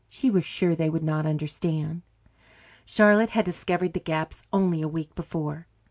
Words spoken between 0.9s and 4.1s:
not understand. Charlotte had discovered the